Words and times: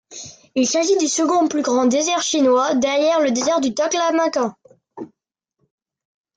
Il 0.55 0.67
s’agit 0.67 0.97
du 0.97 1.07
second 1.07 1.47
plus 1.47 1.61
grand 1.61 1.85
désert 1.85 2.23
chinois, 2.23 2.73
derrière 2.73 3.19
le 3.21 3.29
désert 3.29 3.61
du 3.61 3.75
Taklamakan. 3.75 4.55